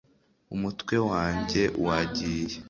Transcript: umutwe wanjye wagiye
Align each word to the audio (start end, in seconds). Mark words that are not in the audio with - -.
umutwe 0.55 0.95
wanjye 1.09 1.61
wagiye 1.85 2.55